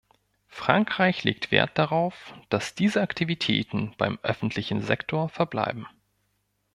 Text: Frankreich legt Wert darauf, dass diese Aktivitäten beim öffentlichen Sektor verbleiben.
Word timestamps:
Frankreich 0.47 1.23
legt 1.25 1.51
Wert 1.51 1.77
darauf, 1.77 2.33
dass 2.49 2.73
diese 2.73 3.01
Aktivitäten 3.03 3.93
beim 3.99 4.17
öffentlichen 4.23 4.81
Sektor 4.81 5.29
verbleiben. 5.29 5.85